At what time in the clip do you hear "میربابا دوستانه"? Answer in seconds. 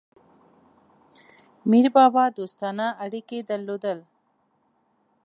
1.69-2.87